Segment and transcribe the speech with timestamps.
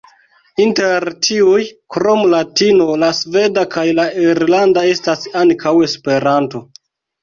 [0.63, 1.65] Inter tiuj,
[1.97, 6.69] krom latino, la sveda kaj la irlanda estas ankaŭ Esperanto.